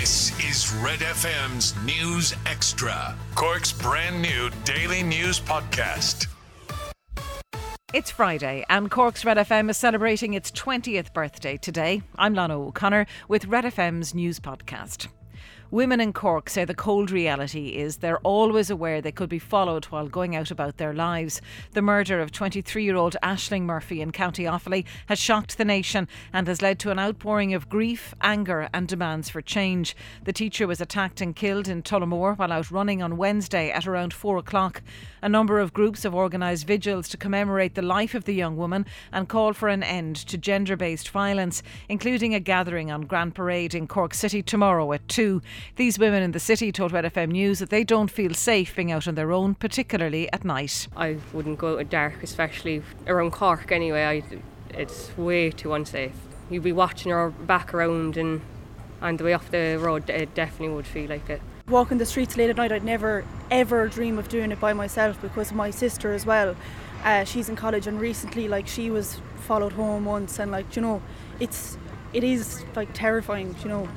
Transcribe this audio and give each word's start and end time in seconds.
This 0.00 0.32
is 0.40 0.74
Red 0.82 0.98
FM's 0.98 1.72
News 1.84 2.34
Extra, 2.46 3.16
Cork's 3.36 3.70
brand 3.70 4.20
new 4.20 4.50
daily 4.64 5.04
news 5.04 5.38
podcast. 5.38 6.26
It's 7.92 8.10
Friday, 8.10 8.64
and 8.68 8.90
Cork's 8.90 9.24
Red 9.24 9.36
FM 9.36 9.70
is 9.70 9.76
celebrating 9.76 10.34
its 10.34 10.50
20th 10.50 11.14
birthday 11.14 11.56
today. 11.56 12.02
I'm 12.16 12.34
Lana 12.34 12.58
O'Connor 12.58 13.06
with 13.28 13.46
Red 13.46 13.66
FM's 13.66 14.16
news 14.16 14.40
podcast. 14.40 15.06
Women 15.74 16.00
in 16.00 16.12
Cork 16.12 16.48
say 16.48 16.64
the 16.64 16.72
cold 16.72 17.10
reality 17.10 17.70
is 17.70 17.96
they're 17.96 18.20
always 18.20 18.70
aware 18.70 19.00
they 19.00 19.10
could 19.10 19.28
be 19.28 19.40
followed 19.40 19.86
while 19.86 20.06
going 20.06 20.36
out 20.36 20.52
about 20.52 20.76
their 20.76 20.94
lives. 20.94 21.40
The 21.72 21.82
murder 21.82 22.20
of 22.20 22.30
23 22.30 22.84
year 22.84 22.94
old 22.94 23.16
Ashling 23.24 23.62
Murphy 23.62 24.00
in 24.00 24.12
County 24.12 24.44
Offaly 24.44 24.84
has 25.06 25.18
shocked 25.18 25.58
the 25.58 25.64
nation 25.64 26.06
and 26.32 26.46
has 26.46 26.62
led 26.62 26.78
to 26.78 26.92
an 26.92 27.00
outpouring 27.00 27.54
of 27.54 27.68
grief, 27.68 28.14
anger, 28.20 28.68
and 28.72 28.86
demands 28.86 29.28
for 29.28 29.42
change. 29.42 29.96
The 30.22 30.32
teacher 30.32 30.68
was 30.68 30.80
attacked 30.80 31.20
and 31.20 31.34
killed 31.34 31.66
in 31.66 31.82
Tullamore 31.82 32.38
while 32.38 32.52
out 32.52 32.70
running 32.70 33.02
on 33.02 33.16
Wednesday 33.16 33.72
at 33.72 33.84
around 33.84 34.14
4 34.14 34.36
o'clock. 34.36 34.80
A 35.22 35.28
number 35.28 35.58
of 35.58 35.72
groups 35.72 36.04
have 36.04 36.14
organised 36.14 36.68
vigils 36.68 37.08
to 37.08 37.16
commemorate 37.16 37.74
the 37.74 37.82
life 37.82 38.14
of 38.14 38.26
the 38.26 38.34
young 38.34 38.56
woman 38.56 38.86
and 39.10 39.28
call 39.28 39.52
for 39.52 39.68
an 39.68 39.82
end 39.82 40.14
to 40.14 40.38
gender 40.38 40.76
based 40.76 41.08
violence, 41.08 41.64
including 41.88 42.32
a 42.32 42.38
gathering 42.38 42.92
on 42.92 43.06
Grand 43.06 43.34
Parade 43.34 43.74
in 43.74 43.88
Cork 43.88 44.14
City 44.14 44.40
tomorrow 44.40 44.92
at 44.92 45.08
2. 45.08 45.42
These 45.76 45.98
women 45.98 46.22
in 46.22 46.32
the 46.32 46.40
city 46.40 46.72
told 46.72 46.92
Red 46.92 47.04
FM 47.04 47.30
News 47.30 47.58
that 47.58 47.70
they 47.70 47.84
don't 47.84 48.10
feel 48.10 48.34
safe 48.34 48.74
being 48.74 48.92
out 48.92 49.08
on 49.08 49.14
their 49.14 49.32
own, 49.32 49.54
particularly 49.54 50.32
at 50.32 50.44
night. 50.44 50.88
I 50.96 51.18
wouldn't 51.32 51.58
go 51.58 51.74
out 51.74 51.80
at 51.80 51.90
dark, 51.90 52.22
especially 52.22 52.82
around 53.06 53.32
Cork 53.32 53.72
anyway. 53.72 54.04
I, 54.04 54.22
it's 54.78 55.16
way 55.16 55.50
too 55.50 55.72
unsafe. 55.74 56.14
You'd 56.50 56.62
be 56.62 56.72
watching 56.72 57.10
your 57.10 57.30
back 57.30 57.74
around 57.74 58.16
and 58.16 58.40
on 59.02 59.16
the 59.18 59.24
way 59.24 59.34
off 59.34 59.50
the 59.50 59.76
road, 59.76 60.08
it 60.08 60.34
definitely 60.34 60.74
would 60.74 60.86
feel 60.86 61.10
like 61.10 61.28
it. 61.28 61.42
Walking 61.68 61.98
the 61.98 62.06
streets 62.06 62.36
late 62.36 62.50
at 62.50 62.56
night, 62.56 62.72
I'd 62.72 62.84
never 62.84 63.24
ever 63.50 63.88
dream 63.88 64.18
of 64.18 64.28
doing 64.28 64.50
it 64.52 64.60
by 64.60 64.72
myself 64.72 65.20
because 65.20 65.52
my 65.52 65.70
sister 65.70 66.12
as 66.12 66.26
well. 66.26 66.56
Uh, 67.02 67.24
she's 67.24 67.48
in 67.48 67.56
college 67.56 67.86
and 67.86 68.00
recently, 68.00 68.48
like 68.48 68.66
she 68.66 68.90
was 68.90 69.20
followed 69.46 69.72
home 69.72 70.04
once, 70.04 70.38
and 70.38 70.50
like 70.50 70.74
you 70.76 70.82
know, 70.82 71.02
it's 71.40 71.76
it 72.12 72.24
is 72.24 72.64
like 72.74 72.88
terrifying, 72.92 73.54
you 73.62 73.68
know. 73.68 73.88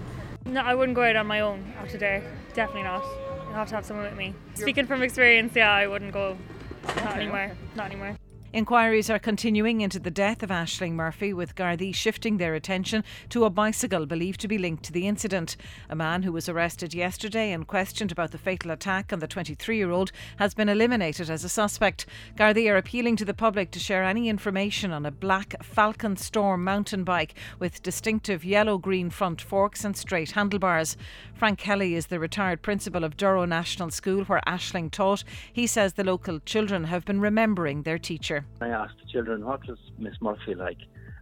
No, 0.47 0.61
I 0.61 0.75
wouldn't 0.75 0.95
go 0.95 1.03
out 1.03 1.15
on 1.15 1.27
my 1.27 1.41
own 1.41 1.73
after 1.77 1.91
today. 1.93 2.23
Definitely 2.53 2.83
not. 2.83 3.03
You 3.49 3.53
have 3.53 3.67
to 3.69 3.75
have 3.75 3.85
someone 3.85 4.05
with 4.05 4.17
me. 4.17 4.33
Speaking 4.53 4.85
from 4.85 5.03
experience, 5.03 5.53
yeah, 5.55 5.71
I 5.71 5.87
wouldn't 5.87 6.13
go. 6.13 6.37
Not 6.85 7.17
anymore. 7.17 7.51
Not 7.75 7.87
anymore. 7.87 8.15
Inquiries 8.53 9.09
are 9.09 9.19
continuing 9.19 9.81
into 9.81 9.99
the 9.99 10.09
death 10.09 10.41
of 10.41 10.49
Ashling 10.49 10.93
Murphy, 10.93 11.33
with 11.33 11.53
Gardaí 11.53 11.93
shifting 11.93 12.37
their 12.37 12.55
attention 12.55 13.03
to 13.27 13.43
a 13.43 13.49
bicycle 13.49 14.05
believed 14.05 14.39
to 14.39 14.47
be 14.47 14.57
linked 14.57 14.83
to 14.83 14.93
the 14.93 15.05
incident. 15.05 15.57
A 15.89 15.95
man 15.97 16.23
who 16.23 16.31
was 16.31 16.47
arrested 16.47 16.93
yesterday 16.93 17.51
and 17.51 17.67
questioned 17.67 18.09
about 18.09 18.31
the 18.31 18.37
fatal 18.37 18.71
attack 18.71 19.11
on 19.11 19.19
the 19.19 19.27
23 19.27 19.75
year 19.75 19.91
old 19.91 20.13
has 20.37 20.53
been 20.53 20.69
eliminated 20.69 21.29
as 21.29 21.43
a 21.43 21.49
suspect. 21.49 22.05
Gardaí 22.37 22.71
are 22.71 22.77
appealing 22.77 23.17
to 23.17 23.25
the 23.25 23.33
public 23.33 23.69
to 23.71 23.79
share 23.79 24.05
any 24.05 24.29
information 24.29 24.93
on 24.93 25.05
a 25.05 25.11
black 25.11 25.61
Falcon 25.61 26.15
Storm 26.15 26.63
mountain 26.63 27.03
bike 27.03 27.33
with 27.59 27.83
distinctive 27.83 28.45
yellow 28.45 28.77
green 28.77 29.09
front 29.09 29.41
forks 29.41 29.83
and 29.83 29.97
straight 29.97 30.31
handlebars. 30.31 30.95
Frank 31.33 31.59
Kelly 31.59 31.95
is 31.95 32.07
the 32.07 32.19
retired 32.19 32.61
principal 32.61 33.03
of 33.03 33.17
Durrow 33.17 33.47
National 33.47 33.91
School, 33.91 34.23
where 34.23 34.41
Ashling 34.47 34.89
taught. 34.89 35.25
He 35.51 35.67
says 35.67 35.93
the 35.93 36.05
local 36.05 36.39
children 36.39 36.85
have 36.85 37.03
been 37.03 37.19
remembering 37.19 37.83
their 37.83 37.99
teacher. 37.99 38.36
I 38.61 38.69
asked 38.69 38.95
the 39.03 39.09
children, 39.11 39.45
what 39.45 39.67
was 39.67 39.77
Miss 39.97 40.15
Murphy 40.21 40.55
like? 40.55 40.79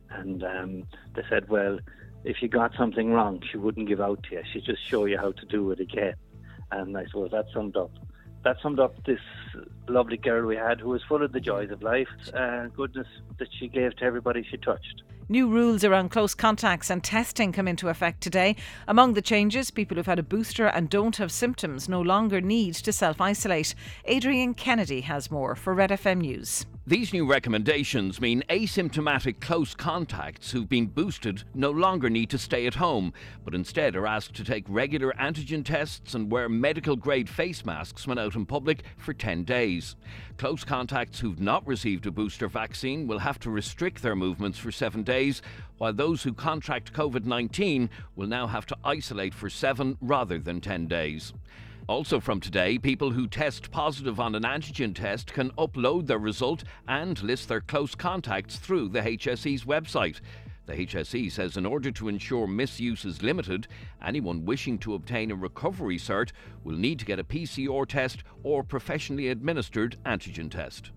And 0.09 0.43
um, 0.43 0.83
they 1.15 1.23
said, 1.29 1.49
well, 1.49 1.79
if 2.23 2.41
you 2.41 2.47
got 2.47 2.73
something 2.75 3.11
wrong, 3.11 3.41
she 3.51 3.57
wouldn't 3.57 3.87
give 3.87 4.01
out 4.01 4.23
to 4.23 4.35
you. 4.35 4.43
She'd 4.51 4.65
just 4.65 4.87
show 4.87 5.05
you 5.05 5.17
how 5.17 5.31
to 5.31 5.45
do 5.45 5.71
it 5.71 5.79
again. 5.79 6.15
And 6.71 6.97
I 6.97 7.05
suppose 7.05 7.31
that 7.31 7.45
summed 7.53 7.77
up. 7.77 7.91
That 8.43 8.57
summed 8.61 8.79
up 8.79 9.03
this 9.05 9.19
lovely 9.87 10.17
girl 10.17 10.45
we 10.45 10.55
had 10.55 10.79
who 10.79 10.89
was 10.89 11.01
full 11.03 11.23
of 11.23 11.31
the 11.31 11.39
joys 11.39 11.71
of 11.71 11.81
life, 11.81 12.07
uh, 12.33 12.67
goodness 12.67 13.07
that 13.39 13.47
she 13.59 13.67
gave 13.67 13.95
to 13.97 14.03
everybody 14.03 14.45
she 14.49 14.57
touched. 14.57 15.03
New 15.27 15.47
rules 15.49 15.83
around 15.83 16.09
close 16.09 16.35
contacts 16.35 16.91
and 16.91 17.03
testing 17.03 17.51
come 17.51 17.67
into 17.67 17.89
effect 17.89 18.21
today. 18.21 18.55
Among 18.87 19.13
the 19.13 19.23
changes, 19.23 19.71
people 19.71 19.97
who've 19.97 20.05
had 20.05 20.19
a 20.19 20.23
booster 20.23 20.67
and 20.67 20.87
don't 20.87 21.17
have 21.17 21.31
symptoms 21.31 21.89
no 21.89 21.99
longer 21.99 22.41
need 22.41 22.75
to 22.75 22.93
self 22.93 23.19
isolate. 23.19 23.73
Adrian 24.05 24.53
Kennedy 24.53 25.01
has 25.01 25.31
more 25.31 25.55
for 25.55 25.73
Red 25.73 25.89
FM 25.89 26.19
News. 26.19 26.67
These 26.87 27.13
new 27.13 27.25
recommendations 27.25 28.21
mean 28.21 28.43
asymptomatic 28.47 29.41
close 29.41 29.73
contacts 29.73 30.51
who've 30.51 30.69
been 30.69 30.85
boosted 30.85 31.43
no 31.55 31.71
longer 31.71 32.11
need 32.11 32.29
to 32.29 32.37
stay 32.37 32.67
at 32.67 32.75
home, 32.75 33.11
but 33.43 33.55
instead 33.55 33.95
are 33.95 34.05
asked 34.05 34.35
to 34.35 34.43
take 34.43 34.65
regular 34.69 35.11
antigen 35.19 35.65
tests 35.65 36.13
and 36.13 36.31
wear 36.31 36.47
medical 36.47 36.95
grade 36.95 37.27
face 37.27 37.65
masks 37.65 38.05
when 38.05 38.19
out 38.19 38.35
in 38.35 38.45
public 38.45 38.83
for 38.97 39.13
10 39.13 39.45
days. 39.45 39.95
Close 40.37 40.63
contacts 40.63 41.19
who've 41.19 41.41
not 41.41 41.65
received 41.65 42.05
a 42.05 42.11
booster 42.11 42.47
vaccine 42.47 43.07
will 43.07 43.17
have 43.17 43.39
to 43.39 43.49
restrict 43.49 44.03
their 44.03 44.15
movements 44.15 44.59
for 44.59 44.71
seven 44.71 45.01
days, 45.01 45.41
while 45.79 45.91
those 45.91 46.21
who 46.21 46.33
contract 46.33 46.93
COVID 46.93 47.25
19 47.25 47.89
will 48.15 48.27
now 48.27 48.45
have 48.45 48.67
to 48.67 48.77
isolate 48.83 49.33
for 49.33 49.49
seven 49.49 49.97
rather 50.01 50.37
than 50.37 50.61
10 50.61 50.85
days. 50.85 51.33
Also 51.87 52.19
from 52.19 52.39
today, 52.39 52.79
people 52.79 53.11
who 53.11 53.27
test 53.27 53.69
positive 53.69 54.19
on 54.19 54.33
an 54.33 54.41
antigen 54.41 54.95
test 54.95 55.31
can 55.31 55.51
upload 55.51 56.07
their 56.07 56.17
result 56.17 56.63
and 56.87 57.21
list 57.21 57.47
their 57.47 57.61
close 57.61 57.93
contacts 57.93 58.57
through 58.57 58.89
the 58.89 59.01
HSE's 59.01 59.65
website. 59.65 60.19
The 60.65 60.73
HSE 60.73 61.31
says 61.31 61.57
in 61.57 61.65
order 61.65 61.91
to 61.91 62.07
ensure 62.07 62.47
misuse 62.47 63.05
is 63.05 63.21
limited, 63.21 63.67
anyone 64.03 64.45
wishing 64.45 64.79
to 64.79 64.95
obtain 64.95 65.29
a 65.29 65.35
recovery 65.35 65.97
cert 65.97 66.31
will 66.63 66.75
need 66.75 66.97
to 66.99 67.05
get 67.05 67.19
a 67.19 67.23
PCR 67.23 67.85
test 67.87 68.23
or 68.41 68.63
professionally 68.63 69.29
administered 69.29 69.95
antigen 70.05 70.49
test. 70.49 70.89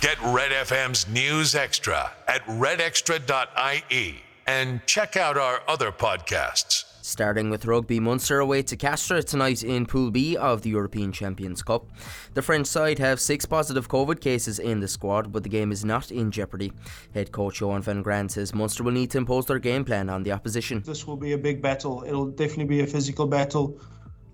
Get 0.00 0.20
Red 0.22 0.52
FM's 0.52 1.08
News 1.08 1.56
Extra 1.56 2.12
at 2.28 2.46
redextra.ie 2.46 4.22
and 4.46 4.80
check 4.86 5.16
out 5.16 5.36
our 5.36 5.60
other 5.66 5.90
podcasts. 5.90 6.87
Starting 7.08 7.48
with 7.48 7.64
rugby, 7.64 7.98
Munster 7.98 8.38
away 8.38 8.60
to 8.60 8.76
Castres 8.76 9.24
tonight 9.24 9.62
in 9.62 9.86
Pool 9.86 10.10
B 10.10 10.36
of 10.36 10.60
the 10.60 10.68
European 10.68 11.10
Champions 11.10 11.62
Cup. 11.62 11.86
The 12.34 12.42
French 12.42 12.66
side 12.66 12.98
have 12.98 13.18
six 13.18 13.46
positive 13.46 13.88
COVID 13.88 14.20
cases 14.20 14.58
in 14.58 14.80
the 14.80 14.88
squad, 14.88 15.32
but 15.32 15.42
the 15.42 15.48
game 15.48 15.72
is 15.72 15.86
not 15.86 16.10
in 16.10 16.30
jeopardy. 16.30 16.70
Head 17.14 17.32
coach 17.32 17.62
Johan 17.62 17.80
van 17.80 18.02
Graan 18.02 18.28
says 18.28 18.54
Munster 18.54 18.82
will 18.84 18.92
need 18.92 19.10
to 19.12 19.18
impose 19.18 19.46
their 19.46 19.58
game 19.58 19.86
plan 19.86 20.10
on 20.10 20.22
the 20.22 20.32
opposition. 20.32 20.82
This 20.84 21.06
will 21.06 21.16
be 21.16 21.32
a 21.32 21.38
big 21.38 21.62
battle. 21.62 22.04
It'll 22.06 22.26
definitely 22.26 22.66
be 22.66 22.80
a 22.80 22.86
physical 22.86 23.26
battle. 23.26 23.80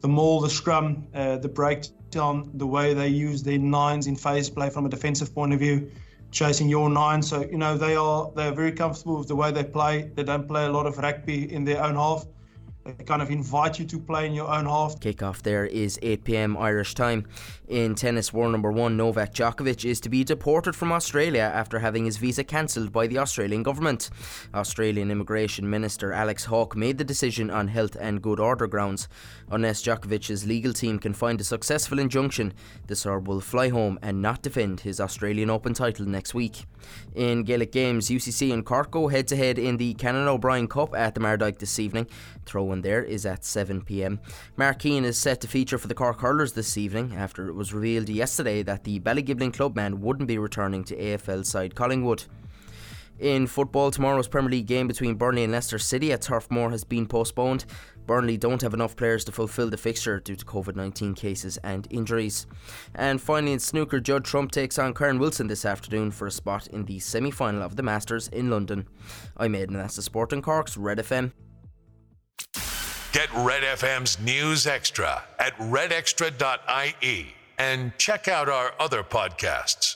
The 0.00 0.08
maul, 0.08 0.40
the 0.40 0.50
scrum, 0.50 1.06
uh, 1.14 1.36
the 1.36 1.48
breakdown, 1.48 2.50
the 2.54 2.66
way 2.66 2.92
they 2.92 3.06
use 3.06 3.44
their 3.44 3.58
nines 3.58 4.08
in 4.08 4.16
phase 4.16 4.50
play 4.50 4.68
from 4.68 4.84
a 4.84 4.88
defensive 4.88 5.32
point 5.32 5.52
of 5.52 5.60
view, 5.60 5.92
chasing 6.32 6.68
your 6.68 6.90
nine. 6.90 7.22
So 7.22 7.42
you 7.42 7.56
know 7.56 7.78
they 7.78 7.94
are 7.94 8.32
they 8.34 8.48
are 8.48 8.52
very 8.52 8.72
comfortable 8.72 9.18
with 9.18 9.28
the 9.28 9.36
way 9.36 9.52
they 9.52 9.62
play. 9.62 10.10
They 10.16 10.24
don't 10.24 10.48
play 10.48 10.66
a 10.66 10.72
lot 10.72 10.86
of 10.86 10.98
rugby 10.98 11.52
in 11.52 11.62
their 11.64 11.80
own 11.80 11.94
half. 11.94 12.26
They 12.84 13.04
kind 13.04 13.22
of 13.22 13.30
invite 13.30 13.78
you 13.78 13.86
to 13.86 13.98
play 13.98 14.26
in 14.26 14.34
your 14.34 14.48
own 14.48 14.66
half. 14.66 15.00
Kickoff 15.00 15.40
there 15.40 15.64
is 15.64 15.98
8 16.02 16.22
pm 16.24 16.56
Irish 16.58 16.94
time. 16.94 17.26
In 17.66 17.94
tennis, 17.94 18.30
war 18.30 18.50
number 18.50 18.70
one, 18.70 18.94
Novak 18.94 19.32
Djokovic 19.32 19.86
is 19.86 20.00
to 20.00 20.10
be 20.10 20.22
deported 20.22 20.76
from 20.76 20.92
Australia 20.92 21.50
after 21.54 21.78
having 21.78 22.04
his 22.04 22.18
visa 22.18 22.44
cancelled 22.44 22.92
by 22.92 23.06
the 23.06 23.16
Australian 23.16 23.62
government. 23.62 24.10
Australian 24.54 25.10
Immigration 25.10 25.68
Minister 25.70 26.12
Alex 26.12 26.44
Hawke 26.44 26.76
made 26.76 26.98
the 26.98 27.04
decision 27.04 27.50
on 27.50 27.68
health 27.68 27.96
and 27.98 28.20
good 28.20 28.38
order 28.38 28.66
grounds. 28.66 29.08
Unless 29.50 29.82
Djokovic's 29.82 30.46
legal 30.46 30.74
team 30.74 30.98
can 30.98 31.14
find 31.14 31.40
a 31.40 31.44
successful 31.44 31.98
injunction, 31.98 32.52
the 32.86 32.96
Serb 32.96 33.26
will 33.26 33.40
fly 33.40 33.70
home 33.70 33.98
and 34.02 34.20
not 34.20 34.42
defend 34.42 34.80
his 34.80 35.00
Australian 35.00 35.48
Open 35.48 35.72
title 35.72 36.04
next 36.04 36.34
week. 36.34 36.66
In 37.14 37.44
Gaelic 37.44 37.72
games, 37.72 38.10
UCC 38.10 38.52
and 38.52 38.64
Cork 38.64 38.90
go 38.90 39.08
head 39.08 39.26
to 39.28 39.36
head 39.36 39.58
in 39.58 39.78
the 39.78 39.94
Canon 39.94 40.28
O'Brien 40.28 40.68
Cup 40.68 40.94
at 40.94 41.14
the 41.14 41.20
Mardyke 41.20 41.58
this 41.58 41.78
evening. 41.78 42.06
Throw 42.44 42.73
in 42.74 42.82
there 42.82 43.02
is 43.02 43.24
at 43.24 43.40
7pm. 43.40 44.18
Mark 44.56 44.80
Keane 44.80 45.06
is 45.06 45.16
set 45.16 45.40
to 45.40 45.48
feature 45.48 45.78
for 45.78 45.88
the 45.88 45.94
Cork 45.94 46.20
Hurlers 46.20 46.52
this 46.52 46.76
evening 46.76 47.14
after 47.16 47.48
it 47.48 47.54
was 47.54 47.72
revealed 47.72 48.10
yesterday 48.10 48.62
that 48.62 48.84
the 48.84 49.00
Ballygiblin 49.00 49.54
clubman 49.54 50.02
wouldn't 50.02 50.28
be 50.28 50.36
returning 50.36 50.84
to 50.84 50.96
AFL 50.96 51.46
side 51.46 51.74
Collingwood. 51.74 52.24
In 53.20 53.46
football, 53.46 53.92
tomorrow's 53.92 54.26
Premier 54.26 54.50
League 54.50 54.66
game 54.66 54.88
between 54.88 55.14
Burnley 55.14 55.44
and 55.44 55.52
Leicester 55.52 55.78
City 55.78 56.12
at 56.12 56.22
Turf 56.22 56.50
Moor 56.50 56.70
has 56.70 56.82
been 56.82 57.06
postponed. 57.06 57.64
Burnley 58.06 58.36
don't 58.36 58.60
have 58.60 58.74
enough 58.74 58.96
players 58.96 59.24
to 59.24 59.32
fulfil 59.32 59.70
the 59.70 59.76
fixture 59.76 60.18
due 60.18 60.34
to 60.34 60.44
COVID 60.44 60.74
19 60.74 61.14
cases 61.14 61.56
and 61.58 61.86
injuries. 61.90 62.46
And 62.94 63.22
finally, 63.22 63.52
in 63.52 63.60
snooker, 63.60 64.00
Judd 64.00 64.24
Trump 64.24 64.50
takes 64.50 64.78
on 64.78 64.94
Kyren 64.94 65.20
Wilson 65.20 65.46
this 65.46 65.64
afternoon 65.64 66.10
for 66.10 66.26
a 66.26 66.30
spot 66.30 66.66
in 66.66 66.84
the 66.84 66.98
semi 66.98 67.30
final 67.30 67.62
of 67.62 67.76
the 67.76 67.82
Masters 67.82 68.28
in 68.28 68.50
London. 68.50 68.88
I'm 69.36 69.54
Aidan, 69.54 69.76
that's 69.76 69.96
the 69.96 70.02
Sport 70.02 70.34
Cork's 70.42 70.76
Red 70.76 70.98
FM. 70.98 71.32
Get 73.14 73.32
Red 73.32 73.62
FM's 73.62 74.18
News 74.18 74.66
Extra 74.66 75.22
at 75.38 75.56
redextra.ie 75.56 77.32
and 77.58 77.96
check 77.96 78.26
out 78.26 78.48
our 78.48 78.72
other 78.80 79.04
podcasts. 79.04 79.93